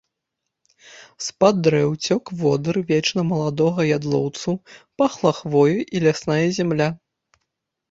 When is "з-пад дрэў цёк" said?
1.25-2.31